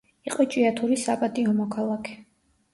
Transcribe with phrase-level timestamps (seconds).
[0.29, 2.21] იყო ჭიათურის საპატიო მოქალაქე.